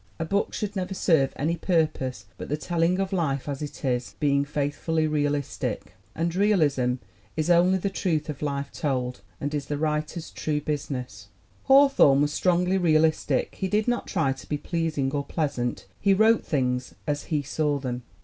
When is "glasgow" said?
9.77-9.77